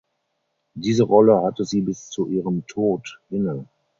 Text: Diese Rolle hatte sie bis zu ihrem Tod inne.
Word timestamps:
Diese 0.73 1.03
Rolle 1.03 1.43
hatte 1.43 1.63
sie 1.63 1.81
bis 1.81 2.09
zu 2.09 2.25
ihrem 2.27 2.65
Tod 2.65 3.21
inne. 3.29 3.67